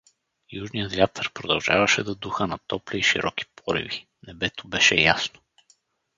Южният 0.51 0.95
вятър 0.95 1.31
продължаваше 1.33 2.03
да 2.03 2.15
духа 2.15 2.47
на 2.47 2.57
топли 2.67 2.99
и 2.99 3.03
широки 3.03 3.45
пориви, 3.55 4.07
небето 4.27 4.67
беше 4.67 4.95
ясно. 4.95 5.39